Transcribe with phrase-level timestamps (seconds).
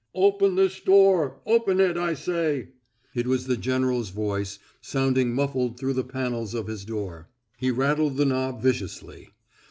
[0.15, 1.39] "Open this door!
[1.45, 2.69] Open it, I say!"
[3.13, 7.27] It was the general's voice, sounding muffled through the panels of his door;
[7.57, 9.29] he rattled the knob viciously.